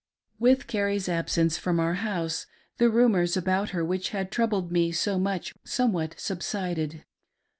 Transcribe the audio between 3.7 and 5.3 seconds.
which had troubled me so